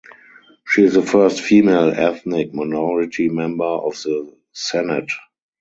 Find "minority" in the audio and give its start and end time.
2.55-3.29